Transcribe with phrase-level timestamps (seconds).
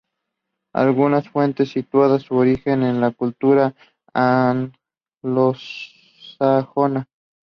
[0.73, 3.75] Algunas fuentes sitúan su origen en de la cultura
[4.15, 4.71] anglosajona.